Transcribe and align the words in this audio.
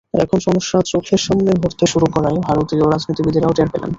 এখন 0.23 0.37
সমস্যা 0.39 0.77
চোখের 0.91 1.21
সামনে 1.25 1.51
ঘটতে 1.61 1.85
শুরু 1.85 2.07
করায় 2.15 2.37
ভারতীয় 2.47 2.83
রাজনীতিবিদেরাও 2.85 3.55
টের 3.57 3.69
পেলেন। 3.71 3.89